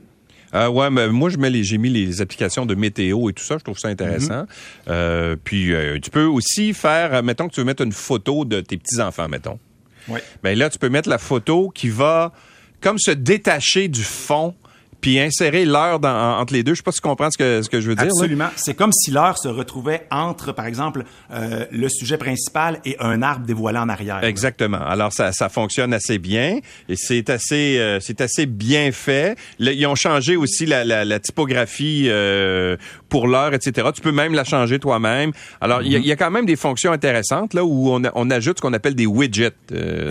Euh, 0.53 0.69
ouais, 0.69 0.89
mais 0.89 1.09
moi 1.09 1.29
je 1.29 1.35
mets 1.35 1.49
les, 1.49 1.65
j'ai 1.65 1.79
mis 1.79 1.89
les 1.89 2.21
applications 2.21 2.65
de 2.65 2.73
météo 2.73 3.29
et 3.29 3.33
tout 3.33 3.43
ça. 3.43 3.57
Je 3.57 3.63
trouve 3.65 3.77
ça 3.77 3.89
intéressant. 3.89 4.43
Mm-hmm. 4.43 4.87
euh, 4.87 5.35
puis 5.43 5.73
euh, 5.73 5.99
tu 6.01 6.11
peux 6.11 6.23
aussi 6.23 6.73
faire, 6.73 7.21
mettons 7.23 7.49
que 7.49 7.53
tu 7.55 7.59
veux 7.59 7.65
mettre 7.65 7.83
une 7.83 7.91
photo 7.91 8.45
de 8.45 8.61
tes 8.61 8.77
petits 8.77 9.01
enfants, 9.01 9.27
mettons. 9.27 9.59
Oui. 10.07 10.21
Ben 10.43 10.57
là 10.57 10.69
tu 10.69 10.79
peux 10.79 10.87
mettre 10.87 11.09
la 11.09 11.17
photo 11.17 11.71
qui 11.75 11.89
va 11.89 12.31
comme 12.79 12.99
se 12.99 13.11
détacher 13.11 13.89
du 13.89 14.03
fond 14.03 14.55
puis 15.01 15.19
insérer 15.19 15.65
l'heure 15.65 15.99
entre 16.03 16.53
les 16.53 16.63
deux. 16.63 16.73
Je 16.73 16.77
sais 16.77 16.83
pas 16.83 16.91
si 16.91 17.01
tu 17.01 17.07
comprends 17.07 17.29
ce 17.29 17.37
que, 17.37 17.61
ce 17.61 17.69
que 17.69 17.81
je 17.81 17.89
veux 17.89 17.95
dire. 17.95 18.05
Absolument. 18.05 18.49
C'est 18.55 18.73
comme 18.73 18.91
si 18.91 19.11
l'heure 19.11 19.37
se 19.37 19.47
retrouvait 19.47 20.07
entre, 20.11 20.51
par 20.51 20.65
exemple, 20.65 21.03
euh, 21.31 21.65
le 21.71 21.89
sujet 21.89 22.17
principal 22.17 22.79
et 22.85 22.95
un 22.99 23.21
arbre 23.21 23.45
dévoilé 23.45 23.77
en 23.77 23.89
arrière. 23.89 24.23
Exactement. 24.23 24.79
Alors, 24.79 25.13
ça, 25.13 25.31
ça 25.31 25.49
fonctionne 25.49 25.93
assez 25.93 26.17
bien 26.17 26.59
et 26.89 26.95
c'est 26.95 27.29
assez, 27.29 27.77
euh, 27.77 27.99
c'est 27.99 28.21
assez 28.21 28.45
bien 28.45 28.91
fait. 28.91 29.37
ils 29.59 29.85
ont 29.85 29.95
changé 29.95 30.35
aussi 30.35 30.65
la, 30.65 30.83
la, 30.83 31.05
la 31.05 31.19
typographie 31.19 32.07
euh, 32.07 32.77
pour 33.09 33.27
l'heure, 33.27 33.53
etc. 33.53 33.89
Tu 33.93 34.01
peux 34.01 34.11
même 34.11 34.33
la 34.33 34.43
changer 34.43 34.79
toi-même. 34.79 35.31
Alors, 35.61 35.81
il 35.81 35.91
y, 35.93 36.07
y, 36.07 36.11
a 36.11 36.15
quand 36.15 36.31
même 36.31 36.45
des 36.45 36.55
fonctions 36.55 36.91
intéressantes 36.91 37.53
là 37.53 37.63
où 37.63 37.91
on, 37.91 38.01
on 38.13 38.31
ajoute 38.31 38.57
ce 38.57 38.61
qu'on 38.61 38.73
appelle 38.73 38.95
des 38.95 39.05
widgets. 39.05 39.51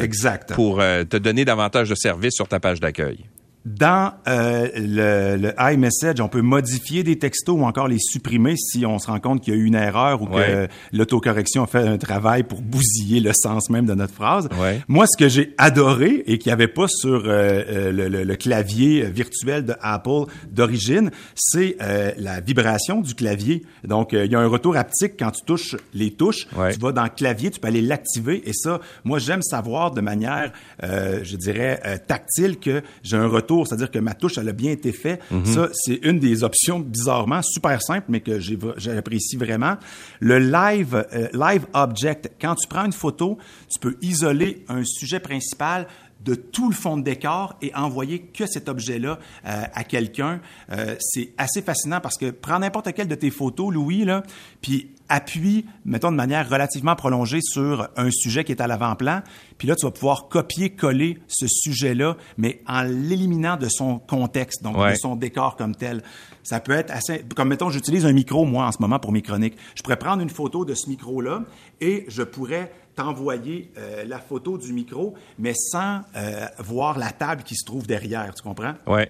exact. 0.01 0.55
Pour 0.55 0.79
te 0.79 1.17
donner 1.17 1.45
davantage 1.45 1.89
de 1.89 1.95
services 1.95 2.35
sur 2.35 2.49
ta 2.49 2.61
page 2.61 2.81
d'accueil. 2.81 3.25
Dans 3.65 4.13
euh, 4.29 4.69
le, 4.77 5.37
le, 5.37 5.55
iMessage, 5.59 6.21
on 6.21 6.29
peut 6.29 6.43
modifier 6.43 7.03
des 7.03 7.19
textos 7.19 7.57
ou 7.59 7.65
encore 7.65 7.89
les 7.89 7.99
supprimer 7.99 8.57
si 8.57 8.85
on 8.85 8.99
se 8.99 9.07
rend 9.07 9.21
compte 9.21 9.41
qu'il 9.41 9.55
y 9.55 9.57
a 9.57 9.61
eu 9.61 9.65
une 9.65 9.75
erreur 9.75 10.21
ou 10.21 10.27
que 10.27 10.69
l'autocorrection 10.93 11.65
a 11.65 11.67
fait 11.67 11.79
un 11.79 11.97
travail 11.97 12.43
pour 12.43 12.61
bousiller 12.61 13.21
le 13.21 13.33
sens 13.33 13.71
même 13.71 13.87
de 13.87 13.95
notre 13.95 14.13
phrase. 14.13 14.51
Moi, 14.87 15.07
ce 15.07 15.17
que 15.17 15.31
j'ai 15.31 15.55
adoré 15.57 16.25
et 16.27 16.37
qu'il 16.37 16.51
n'y 16.51 16.53
avait 16.53 16.69
pas 16.69 16.89
sur 16.89 17.25
euh, 17.25 17.63
euh, 17.69 17.93
le, 17.93 18.25
le, 18.25 18.37
clavier 18.37 19.05
virtuel 19.05 19.65
de 19.65 19.75
Apple 19.81 20.25
d'origine, 20.51 21.11
c'est 21.35 21.77
euh, 21.81 22.13
la 22.19 22.41
vibration 22.41 23.01
du 23.01 23.15
clavier. 23.15 23.63
Donc, 23.85 24.13
il 24.13 24.31
y 24.31 24.35
a 24.35 24.41
un 24.41 24.47
retour 24.47 24.77
haptique 24.77 25.15
quand 25.19 25.31
tu 25.31 25.43
touches 25.45 25.77
les 25.95 26.11
touches. 26.11 26.49
Tu 26.49 26.79
vas 26.81 26.93
dans 26.93 27.05
le 27.05 27.09
clavier, 27.09 27.51
tu 27.51 27.61
peux 27.61 27.69
aller 27.69 27.81
l'activer. 27.81 28.43
Et 28.47 28.53
ça, 28.53 28.81
moi, 29.05 29.19
j'aime 29.19 29.43
savoir 29.43 29.91
de 29.91 30.01
manière, 30.03 30.53
je 30.83 31.37
dirais, 31.37 32.03
tactile 32.07 32.59
que 32.59 32.83
j'ai 33.03 33.17
un 33.17 33.29
retour 33.29 33.54
c'est-à-dire 33.65 33.91
que 33.91 33.99
ma 33.99 34.15
touche, 34.15 34.39
elle 34.39 34.49
a 34.49 34.53
bien 34.53 34.73
été 34.73 34.93
faite. 34.93 35.23
Mhm. 35.31 35.47
Ça, 35.47 35.69
c'est 35.73 36.01
une 36.03 36.19
des 36.19 36.43
options, 36.43 36.81
bizarrement, 36.81 37.43
super 37.43 37.81
simple, 37.83 38.07
mais 38.09 38.21
que 38.21 38.41
j'apprécie 38.77 39.37
vraiment. 39.37 39.77
Le 40.21 40.39
live, 40.39 41.07
euh, 41.13 41.29
live 41.33 41.67
object, 41.73 42.33
quand 42.41 42.55
tu 42.55 42.67
prends 42.69 42.85
une 42.85 42.93
photo, 42.93 43.39
tu 43.71 43.79
peux 43.79 43.97
isoler 44.03 44.65
un 44.69 44.83
sujet 44.85 45.21
principal 45.21 45.87
de 46.25 46.35
tout 46.35 46.69
le 46.69 46.75
fond 46.75 46.97
de 46.97 47.03
décor 47.03 47.55
et 47.61 47.75
envoyer 47.75 48.21
que 48.21 48.47
cet 48.47 48.69
objet-là 48.69 49.19
euh, 49.47 49.63
à 49.73 49.85
quelqu'un. 49.85 50.41
Euh, 50.73 50.97
c'est 50.99 51.33
assez 51.37 51.61
fascinant 51.63 52.01
parce 52.01 52.17
que 52.17 52.31
prends 52.31 52.59
n'importe 52.59 52.93
quelle 52.95 53.09
de 53.09 53.15
tes 53.15 53.31
photos, 53.31 53.73
Louis, 53.73 54.05
là, 54.05 54.23
puis 54.63 54.91
appuie, 55.09 55.67
mettons 55.85 56.11
de 56.11 56.17
manière 56.17 56.49
relativement 56.49 56.97
prolongée 56.97 57.41
sur 57.43 57.89
un 57.97 58.11
sujet 58.11 58.45
qui 58.45 58.53
est 58.53 58.61
à 58.61 58.67
l'avant-plan, 58.67 59.23
puis 59.59 59.69
là 59.69 59.77
tu 59.77 59.85
vas 59.87 59.93
pouvoir 59.93 60.29
copier-coller 60.29 61.19
ce 61.29 61.47
sujet-là, 61.49 62.17
mais 62.39 62.63
en 62.67 62.83
l'éliminant 62.83 63.57
de 63.57 63.69
son 63.69 63.99
contexte, 63.99 64.63
donc 64.63 64.77
Ouais. 64.79 64.93
de 64.93 64.97
son 64.97 65.17
décor 65.17 65.57
comme 65.57 65.75
tel. 65.77 66.03
Ça 66.43 66.61
peut 66.61 66.73
être 66.73 66.91
assez, 66.91 67.25
comme 67.37 67.49
mettons, 67.49 67.71
j'utilise 67.71 68.05
un 68.07 68.13
micro 68.13 68.45
moi 68.45 68.67
en 68.67 68.73
ce 68.73 68.79
moment 68.81 68.99
pour 68.99 69.13
mes 69.13 69.23
chroniques. 69.23 69.57
Je 69.75 69.83
pourrais 69.83 69.99
prendre 69.99 70.23
une 70.23 70.31
photo 70.31 70.65
de 70.65 70.75
ce 70.75 70.89
micro-là 70.89 71.43
et 71.81 72.05
je 72.09 72.23
pourrais 72.23 72.71
t'envoyer 72.97 73.73
euh, 73.77 74.05
la 74.07 74.21
photo 74.21 74.57
du 74.57 74.73
micro, 74.73 75.15
mais 75.39 75.53
sans 75.57 76.03
euh, 76.17 76.47
voir 76.61 76.97
la 76.97 77.11
table 77.11 77.43
qui 77.43 77.57
se 77.57 77.65
trouve 77.65 77.87
derrière. 77.89 78.33
Tu 78.37 78.43
comprends? 78.43 78.75
Ouais. 78.87 79.09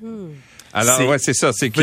Alors, 0.73 0.97
C'est 0.97 1.07
ouais, 1.07 1.19
c'est 1.19 1.35
ça. 1.35 1.53
C'est 1.53 1.69
que 1.71 1.83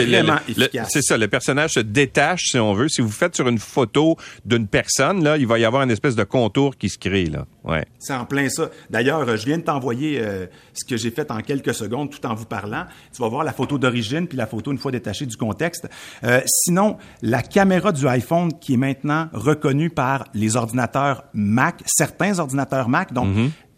c'est 0.90 1.02
ça. 1.04 1.18
Le 1.18 1.28
personnage 1.28 1.74
se 1.74 1.80
détache, 1.80 2.46
si 2.50 2.58
on 2.58 2.74
veut. 2.74 2.90
Si 2.90 3.02
vous 3.02 3.12
faites 3.12 3.36
sur 3.36 3.48
une 3.48 3.60
photo 3.60 4.01
d'une 4.46 4.68
personne, 4.68 5.24
là, 5.24 5.38
il 5.38 5.48
va 5.48 5.60
y 5.60 5.66
avoir 5.66 5.84
une 5.84 5.92
espèce 5.92 6.16
de 6.16 6.24
contour 6.24 6.78
qui 6.78 6.90
se 6.90 6.98
crée, 6.98 7.26
là. 7.26 7.46
Ouais. 7.64 7.86
C'est 8.00 8.14
en 8.14 8.26
plein 8.26 8.50
ça. 8.50 8.70
D'ailleurs, 8.90 9.28
euh, 9.28 9.38
je 9.38 9.46
viens 9.46 9.58
de 9.58 9.64
t'envoyer 9.64 10.20
euh, 10.20 10.48
ce 10.74 10.84
que 10.84 10.98
j'ai 10.98 11.12
fait 11.12 11.30
en 11.30 11.42
quelques 11.42 11.74
secondes 11.74 12.10
tout 12.10 12.26
en 12.26 12.34
vous 12.34 12.46
parlant. 12.46 12.86
Tu 13.14 13.22
vas 13.22 13.28
voir 13.28 13.44
la 13.44 13.54
photo 13.54 13.78
d'origine 13.78 14.28
puis 14.28 14.38
la 14.38 14.48
photo 14.48 14.72
une 14.72 14.80
fois 14.80 14.92
détachée 14.92 15.26
du 15.26 15.38
contexte. 15.38 15.88
Euh, 16.24 16.42
sinon, 16.48 16.98
la 17.22 17.44
caméra 17.44 17.92
du 17.92 18.08
iPhone 18.08 18.52
qui 18.60 18.74
est 18.74 18.78
maintenant 18.78 19.30
reconnue 19.34 19.90
par 19.90 20.26
les 20.34 20.56
ordinateurs 20.56 21.24
Mac, 21.34 21.84
certains 21.86 22.40
ordinateurs 22.40 22.90
Mac, 22.90 23.14
donc 23.14 23.28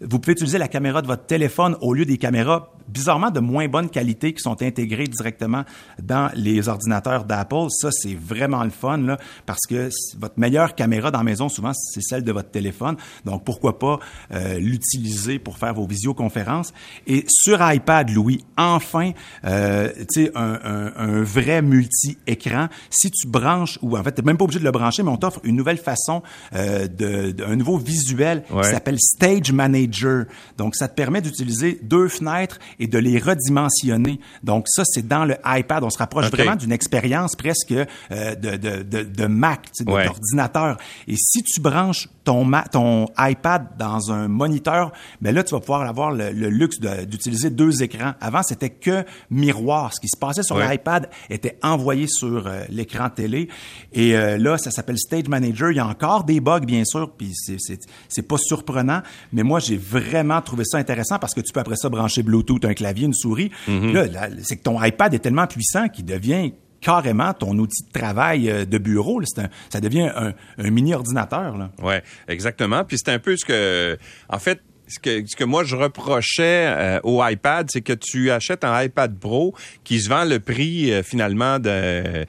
vous 0.01 0.19
pouvez 0.19 0.33
utiliser 0.33 0.57
la 0.57 0.67
caméra 0.67 1.01
de 1.01 1.07
votre 1.07 1.25
téléphone 1.25 1.77
au 1.81 1.93
lieu 1.93 2.05
des 2.05 2.17
caméras 2.17 2.73
bizarrement 2.87 3.31
de 3.31 3.39
moins 3.39 3.67
bonne 3.67 3.89
qualité 3.89 4.33
qui 4.33 4.41
sont 4.41 4.61
intégrées 4.61 5.07
directement 5.07 5.63
dans 6.01 6.29
les 6.35 6.67
ordinateurs 6.67 7.25
d'Apple. 7.25 7.67
Ça, 7.69 7.89
c'est 7.91 8.15
vraiment 8.15 8.63
le 8.63 8.69
fun, 8.69 8.97
là, 8.97 9.17
parce 9.45 9.61
que 9.69 9.89
votre 10.19 10.39
meilleure 10.39 10.75
caméra 10.75 11.11
dans 11.11 11.19
la 11.19 11.23
maison, 11.23 11.49
souvent, 11.49 11.71
c'est 11.73 12.01
celle 12.01 12.23
de 12.23 12.31
votre 12.31 12.51
téléphone. 12.51 12.95
Donc, 13.25 13.43
pourquoi 13.43 13.79
pas 13.79 13.99
euh, 14.33 14.59
l'utiliser 14.59 15.39
pour 15.39 15.57
faire 15.57 15.73
vos 15.73 15.85
visioconférences. 15.87 16.73
Et 17.07 17.25
sur 17.27 17.59
iPad, 17.61 18.09
Louis, 18.09 18.43
enfin, 18.57 19.11
euh, 19.45 19.89
tu 20.13 20.25
sais, 20.25 20.31
un, 20.35 20.59
un, 20.63 20.93
un 20.95 21.23
vrai 21.23 21.61
multi-écran. 21.61 22.67
Si 22.89 23.11
tu 23.11 23.27
branches, 23.27 23.77
ou 23.81 23.97
en 23.97 24.03
fait, 24.03 24.11
t'es 24.13 24.21
même 24.21 24.37
pas 24.37 24.43
obligé 24.45 24.59
de 24.59 24.65
le 24.65 24.71
brancher, 24.71 25.03
mais 25.03 25.09
on 25.11 25.17
t'offre 25.17 25.39
une 25.43 25.55
nouvelle 25.55 25.77
façon 25.77 26.21
euh, 26.55 26.87
de, 26.87 27.31
de- 27.31 27.43
un 27.43 27.55
nouveau 27.55 27.77
visuel 27.77 28.43
Ouais. 28.51 28.61
qui 28.63 28.69
s'appelle 28.69 28.97
Stage 28.99 29.51
Manager. 29.51 30.25
Donc, 30.57 30.75
ça 30.75 30.87
te 30.87 30.95
permet 30.95 31.21
d'utiliser 31.21 31.79
deux 31.83 32.07
fenêtres 32.07 32.59
et 32.79 32.87
de 32.87 32.97
les 32.97 33.19
redimensionner. 33.19 34.19
Donc, 34.43 34.65
ça, 34.67 34.83
c'est 34.85 35.07
dans 35.07 35.25
le 35.25 35.35
iPad. 35.45 35.83
On 35.83 35.89
se 35.89 35.97
rapproche 35.97 36.29
vraiment 36.31 36.55
d'une 36.55 36.71
expérience 36.71 37.35
presque 37.35 37.71
euh, 37.73 38.35
de, 38.35 38.57
de, 38.57 38.83
de, 38.83 39.03
de 39.03 39.25
Mac, 39.25 39.63
tu 39.63 39.69
sais, 39.73 39.83
de- 39.85 39.91
Ouais. 39.91 40.05
d'ordinateur. 40.05 40.77
Et 41.07 41.15
si 41.17 41.43
tu 41.43 41.61
branches 41.61 42.07
ton, 42.23 42.49
ton 42.71 43.07
iPad 43.19 43.67
dans 43.77 44.11
un 44.11 44.27
moniteur, 44.27 44.91
ben 45.21 45.35
là, 45.35 45.43
tu 45.43 45.53
vas 45.53 45.59
pouvoir 45.59 45.81
avoir 45.83 46.11
le, 46.11 46.31
le 46.31 46.49
luxe 46.49 46.79
de- 46.79 47.05
d'utiliser 47.05 47.49
deux 47.49 47.83
écrans. 47.83 48.13
Avant, 48.21 48.41
c'était 48.43 48.69
que 48.69 49.03
miroir. 49.29 49.93
Ce 49.93 49.99
qui 49.99 50.07
se 50.07 50.17
passait 50.17 50.43
sur 50.43 50.55
Ouais. 50.55 50.67
l'iPad 50.69 51.09
était 51.29 51.57
envoyé 51.63 52.07
sur 52.07 52.47
euh, 52.47 52.63
l'écran 52.69 53.09
télé. 53.09 53.49
Et 53.91 54.15
euh, 54.15 54.37
là, 54.37 54.57
ça 54.57 54.71
s'appelle 54.71 54.97
Stage 54.97 55.27
Manager. 55.27 55.71
Il 55.71 55.77
y 55.77 55.79
a 55.79 55.87
encore 55.87 56.23
des 56.23 56.39
bugs, 56.39 56.59
bien 56.61 56.85
sûr, 56.85 57.11
puis 57.11 57.31
c'est- 57.35 57.57
c'est 57.59 57.79
c'est 58.07 58.21
pas 58.27 58.37
surprenant. 58.37 59.01
Mais 59.31 59.43
moi, 59.43 59.59
j'ai 59.59 59.77
vraiment 59.77 60.41
trouvé 60.41 60.63
ça 60.65 60.77
intéressant 60.77 61.19
parce 61.19 61.33
que 61.33 61.41
tu 61.41 61.51
peux 61.51 61.59
après 61.59 61.75
ça 61.75 61.89
brancher 61.89 62.23
Bluetooth, 62.23 62.62
un 62.67 62.73
clavier, 62.73 63.05
une 63.05 63.13
souris. 63.13 63.51
Puis 63.65 63.93
Là, 63.93 64.05
là, 64.07 64.27
c'est 64.43 64.57
que 64.57 64.63
ton 64.63 64.81
iPad 64.83 65.13
est 65.13 65.19
tellement 65.19 65.47
puissant 65.47 65.87
qu'il 65.89 66.05
devient 66.05 66.53
carrément 66.81 67.33
ton 67.33 67.57
outil 67.59 67.83
de 67.85 67.91
travail 67.97 68.49
euh, 68.49 68.65
de 68.65 68.77
bureau. 68.77 69.19
là. 69.21 69.25
Un- 69.37 69.49
ça 69.69 69.79
devient 69.79 70.09
un, 70.15 70.33
un 70.57 70.69
mini 70.69 70.93
ordinateur. 70.93 71.57
Là. 71.57 71.71
Ouais, 71.81 72.03
exactement. 72.27 72.83
Puis 72.83 72.97
c'est 72.97 73.11
un 73.11 73.19
peu 73.19 73.37
ce 73.37 73.45
que, 73.45 73.97
en 74.27 74.37
fait, 74.37 74.59
ce 74.89 74.99
que, 74.99 75.23
ce 75.25 75.37
que 75.37 75.45
moi 75.45 75.63
je 75.63 75.77
reprochais 75.77 76.67
euh, 76.67 76.99
au 77.03 77.25
iPad, 77.25 77.67
c'est 77.71 77.79
que 77.79 77.93
tu 77.93 78.31
achètes 78.31 78.65
un 78.65 78.83
iPad 78.83 79.17
Pro 79.17 79.55
qui 79.85 80.01
se 80.01 80.09
vend 80.09 80.25
le 80.25 80.39
prix 80.41 80.91
euh, 80.91 81.03
finalement 81.03 81.57
d'un, 81.57 82.25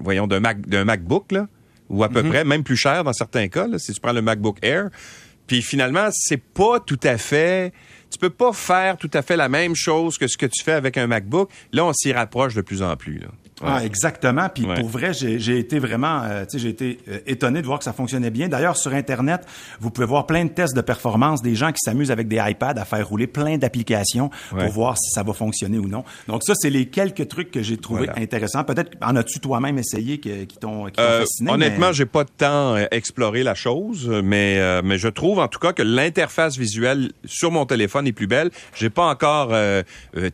voyons, 0.00 0.26
d'un 0.26 0.40
Mac, 0.40 0.58
MacBook 0.68 1.32
là, 1.32 1.48
ou 1.88 2.04
à 2.04 2.08
peu 2.08 2.22
près, 2.22 2.44
même 2.44 2.62
plus 2.62 2.76
cher 2.76 3.04
dans 3.04 3.12
certains 3.12 3.48
cas. 3.48 3.66
Là, 3.66 3.78
si 3.78 3.92
tu 3.92 4.00
prends 4.00 4.12
le 4.12 4.22
MacBook 4.22 4.58
Air, 4.62 4.88
puis 5.46 5.62
finalement 5.62 6.08
c'est 6.12 6.40
pas 6.42 6.80
tout 6.80 7.00
à 7.02 7.18
fait. 7.18 7.72
Tu 8.16 8.20
peux 8.20 8.30
pas 8.30 8.54
faire 8.54 8.96
tout 8.96 9.10
à 9.12 9.20
fait 9.20 9.36
la 9.36 9.50
même 9.50 9.74
chose 9.76 10.16
que 10.16 10.26
ce 10.26 10.38
que 10.38 10.46
tu 10.46 10.64
fais 10.64 10.72
avec 10.72 10.96
un 10.96 11.06
MacBook. 11.06 11.50
Là, 11.72 11.84
on 11.84 11.92
s'y 11.92 12.14
rapproche 12.14 12.54
de 12.54 12.62
plus 12.62 12.82
en 12.82 12.96
plus. 12.96 13.20
Ouais. 13.62 13.68
Ah, 13.70 13.84
exactement. 13.84 14.48
Puis 14.54 14.66
Ouais. 14.66 14.74
pour 14.78 14.88
vrai, 14.88 15.12
j'ai 15.14 15.58
été 15.58 15.78
vraiment, 15.78 16.20
euh, 16.24 16.44
tu 16.44 16.52
sais, 16.52 16.58
j'ai 16.58 16.68
été 16.68 16.98
euh, 17.08 17.18
étonné 17.26 17.62
de 17.62 17.66
voir 17.66 17.78
que 17.78 17.84
ça 17.86 17.94
fonctionnait 17.94 18.28
bien. 18.30 18.48
D'ailleurs, 18.48 18.76
sur 18.76 18.92
Internet, 18.92 19.46
vous 19.80 19.90
pouvez 19.90 20.06
voir 20.06 20.26
plein 20.26 20.44
de 20.44 20.50
tests 20.50 20.76
de 20.76 20.82
performance 20.82 21.40
des 21.40 21.54
gens 21.54 21.72
qui 21.72 21.78
s'amusent 21.82 22.10
avec 22.10 22.28
des 22.28 22.36
iPads 22.38 22.74
à 22.78 22.84
faire 22.84 23.08
rouler 23.08 23.26
plein 23.26 23.56
d'applications 23.56 24.28
Ouais. 24.52 24.64
pour 24.64 24.72
voir 24.74 24.98
si 24.98 25.10
ça 25.10 25.22
va 25.22 25.32
fonctionner 25.32 25.78
ou 25.78 25.88
non. 25.88 26.04
Donc 26.28 26.42
ça, 26.44 26.52
c'est 26.54 26.68
les 26.68 26.86
quelques 26.86 27.28
trucs 27.28 27.50
que 27.50 27.62
j'ai 27.62 27.78
trouvé 27.78 28.04
Voilà. 28.06 28.20
intéressants. 28.20 28.62
Peut-être 28.62 28.90
en 29.00 29.16
as-tu 29.16 29.40
toi-même 29.40 29.78
essayé 29.78 30.18
que- 30.18 30.44
qui 30.44 30.58
t'ont 30.58 30.86
Euh, 30.98 31.20
fasciné. 31.20 31.50
honnêtement, 31.50 31.86
mais- 31.88 31.94
j'ai 31.94 32.04
pas 32.06 32.24
de 32.24 32.30
temps 32.36 32.74
euh, 32.76 32.84
exploré 32.90 33.42
la 33.42 33.54
chose, 33.54 34.06
mais 34.22 34.58
euh, 34.58 34.82
mais 34.84 34.98
je 34.98 35.08
trouve 35.08 35.38
en 35.38 35.48
tout 35.48 35.60
cas 35.60 35.72
que 35.72 35.82
l'interface 35.82 36.58
visuelle 36.58 37.12
sur 37.24 37.50
mon 37.50 37.64
téléphone 37.64 38.06
est 38.06 38.12
plus 38.12 38.26
belle. 38.26 38.50
J'ai 38.74 38.90
pas 38.90 39.06
encore 39.08 39.54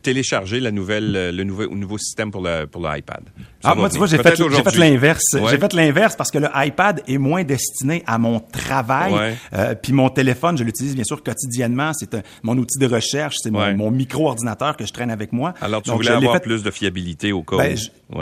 téléchargé 0.01 0.59
la 0.59 0.71
nouvelle 0.71 1.33
le 1.35 1.43
nouveau 1.43 1.67
nouveau 1.67 1.97
système 1.97 2.31
pour 2.31 2.41
le 2.41 2.65
pour 2.65 2.81
l'iPad. 2.81 3.12
Ça 3.13 3.43
Ah, 3.63 3.75
moi, 3.75 3.89
tu 3.89 3.97
vois, 3.97 4.07
j'ai 4.07 4.17
fait, 4.17 4.35
fait 4.35 4.77
l'inverse. 4.77 5.23
Ouais. 5.33 5.41
J'ai 5.49 5.57
fait 5.57 5.73
l'inverse 5.73 6.15
parce 6.15 6.31
que 6.31 6.37
le 6.37 6.49
iPad 6.55 7.01
est 7.07 7.17
moins 7.17 7.43
destiné 7.43 8.03
à 8.07 8.17
mon 8.17 8.39
travail. 8.39 9.13
Ouais. 9.13 9.35
Euh, 9.53 9.75
puis 9.75 9.93
mon 9.93 10.09
téléphone, 10.09 10.57
je 10.57 10.63
l'utilise 10.63 10.95
bien 10.95 11.03
sûr 11.03 11.23
quotidiennement. 11.23 11.91
C'est 11.93 12.15
mon 12.43 12.57
outil 12.57 12.77
de 12.79 12.87
recherche, 12.87 13.35
c'est 13.41 13.51
mon, 13.51 13.59
Ouais. 13.59 13.73
mon 13.73 13.91
micro-ordinateur 13.91 14.75
que 14.77 14.85
je 14.85 14.91
traîne 14.93 15.11
avec 15.11 15.31
moi. 15.33 15.53
Alors 15.61 15.81
tu 15.81 15.89
Donc, 15.89 15.97
voulais 15.99 16.11
avoir 16.11 16.33
fait- 16.35 16.39
plus 16.41 16.63
de 16.63 16.71
fiabilité 16.71 17.31
au 17.31 17.43
cas 17.43 17.57
Ben. 17.57 17.77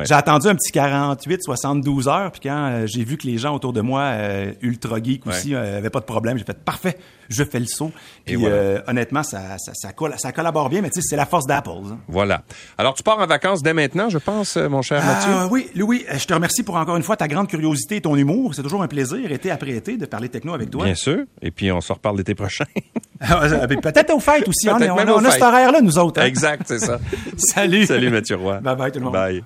J'ai 0.05 0.13
attendu 0.13 0.47
un 0.47 0.55
petit 0.55 0.71
48, 0.71 1.43
72 1.43 2.07
heures, 2.07 2.31
puis 2.31 2.41
quand 2.43 2.69
euh, 2.71 2.85
j'ai 2.87 3.03
vu 3.03 3.17
que 3.17 3.27
les 3.27 3.37
gens 3.37 3.53
autour 3.53 3.73
de 3.73 3.81
moi, 3.81 4.01
euh, 4.03 4.53
ultra 4.61 5.01
geek 5.03 5.27
aussi, 5.27 5.53
euh, 5.53 5.77
avaient 5.79 5.89
pas 5.89 5.99
de 5.99 6.05
problème, 6.05 6.37
j'ai 6.37 6.45
fait 6.45 6.57
parfait, 6.63 6.97
je 7.29 7.43
fais 7.43 7.59
le 7.59 7.65
saut. 7.65 7.91
Puis 8.25 8.35
voilà. 8.35 8.55
euh, 8.55 8.79
honnêtement, 8.87 9.23
ça, 9.23 9.57
ça, 9.57 9.73
ça, 9.73 10.31
collabore 10.31 10.69
bien, 10.69 10.81
mais 10.81 10.89
tu 10.89 11.01
sais, 11.01 11.07
c'est 11.09 11.15
la 11.17 11.25
force 11.25 11.45
d'Apple. 11.45 11.71
hein. 11.91 11.97
Voilà. 12.07 12.43
Alors 12.77 12.93
tu 12.93 13.03
pars 13.03 13.19
en 13.19 13.25
vacances 13.27 13.61
dès 13.63 13.73
maintenant, 13.73 14.07
je 14.09 14.17
pense, 14.17 14.55
euh, 14.55 14.69
mon 14.69 14.81
cher 14.81 15.03
Mathieu? 15.03 15.30
Ah, 15.33 15.47
oui, 15.51 15.67
Louis, 15.75 16.05
euh, 16.11 16.17
je 16.17 16.25
te 16.25 16.33
remercie 16.33 16.63
pour 16.63 16.75
encore 16.75 16.97
une 16.97 17.03
fois 17.03 17.15
ta 17.17 17.27
grande 17.27 17.47
curiosité 17.47 17.97
et 17.97 18.01
ton 18.01 18.15
humour. 18.15 18.53
C'est 18.55 18.63
toujours 18.63 18.83
un 18.83 18.87
plaisir, 18.87 19.31
été 19.31 19.51
après 19.51 19.71
été, 19.71 19.97
de 19.97 20.05
parler 20.05 20.29
techno 20.29 20.53
avec 20.53 20.69
toi. 20.69 20.85
Bien 20.85 20.95
sûr. 20.95 21.19
Et 21.41 21.51
puis 21.51 21.71
on 21.71 21.81
se 21.81 21.91
reparle 21.93 22.17
l'été 22.17 22.35
prochain. 22.35 22.65
Ah, 23.23 23.43
euh, 23.43 23.67
Peut-être 23.67 24.11
aux 24.15 24.19
fêtes 24.19 24.47
aussi. 24.47 24.67
hein, 24.67 24.77
on, 24.79 24.81
a- 24.81 25.05
aux 25.13 25.19
on 25.19 25.23
a 25.25 25.29
cet 25.29 25.43
horaire-là, 25.43 25.79
nous 25.81 25.99
autres. 25.99 26.19
hein. 26.19 26.25
exact, 26.25 26.63
c'est 26.65 26.79
ça. 26.79 26.99
Salut. 27.37 27.85
Salut 27.85 28.09
Mathieu 28.09 28.35
Roy. 28.35 28.57
Bye 28.61 28.75
bye 28.75 28.91
tout 28.91 28.97
le 28.97 29.05
monde. 29.05 29.13
Bye. 29.13 29.39